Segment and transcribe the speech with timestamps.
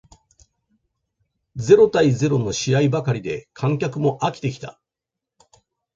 [1.57, 4.81] ゼロ対ゼロの試合ばかりで観客も飽きてきた